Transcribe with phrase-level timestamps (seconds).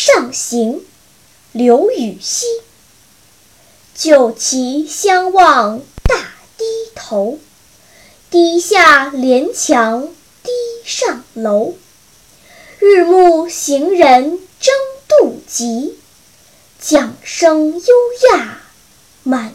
[0.00, 0.86] 上行
[1.50, 2.46] 刘禹锡，
[3.96, 6.64] 酒旗相望大低
[6.94, 7.40] 头，
[8.30, 10.08] 堤下连墙
[10.44, 10.50] 堤
[10.84, 11.74] 上楼，
[12.78, 14.72] 日暮行人争
[15.08, 15.98] 渡急，
[16.80, 17.94] 桨声幽
[18.30, 18.60] 雅
[19.24, 19.52] 满。